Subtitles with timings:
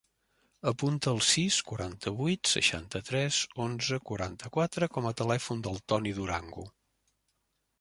[0.69, 6.67] Apunta el sis, quaranta-vuit, seixanta-tres, onze, quaranta-quatre com a telèfon del Toni Durango.